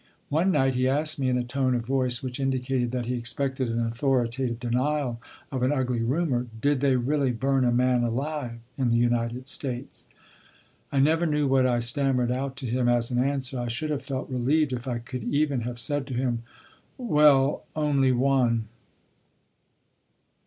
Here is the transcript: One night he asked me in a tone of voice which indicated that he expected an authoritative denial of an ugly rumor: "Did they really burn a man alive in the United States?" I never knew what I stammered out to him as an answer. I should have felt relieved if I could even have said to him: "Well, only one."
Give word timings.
One 0.29 0.51
night 0.51 0.73
he 0.73 0.87
asked 0.89 1.19
me 1.19 1.29
in 1.29 1.37
a 1.37 1.43
tone 1.43 1.75
of 1.75 1.85
voice 1.85 2.23
which 2.23 2.39
indicated 2.39 2.89
that 2.89 3.05
he 3.05 3.13
expected 3.13 3.69
an 3.69 3.85
authoritative 3.85 4.59
denial 4.59 5.21
of 5.51 5.61
an 5.61 5.71
ugly 5.71 6.01
rumor: 6.01 6.47
"Did 6.59 6.79
they 6.79 6.95
really 6.95 7.29
burn 7.31 7.63
a 7.63 7.71
man 7.71 8.01
alive 8.03 8.57
in 8.79 8.89
the 8.89 8.97
United 8.97 9.47
States?" 9.47 10.07
I 10.91 10.97
never 10.99 11.27
knew 11.27 11.47
what 11.47 11.67
I 11.67 11.77
stammered 11.81 12.31
out 12.31 12.55
to 12.55 12.65
him 12.65 12.89
as 12.89 13.11
an 13.11 13.23
answer. 13.23 13.59
I 13.59 13.67
should 13.67 13.91
have 13.91 14.01
felt 14.01 14.27
relieved 14.27 14.73
if 14.73 14.87
I 14.87 14.97
could 14.97 15.23
even 15.23 15.61
have 15.61 15.77
said 15.77 16.07
to 16.07 16.15
him: 16.15 16.41
"Well, 16.97 17.65
only 17.75 18.11
one." 18.11 18.67